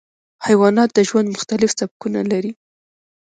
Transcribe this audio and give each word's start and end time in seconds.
حیوانات 0.45 0.89
د 0.93 0.99
ژوند 1.09 1.33
مختلف 1.35 1.69
سبکونه 1.79 2.19
لري. 2.31 2.51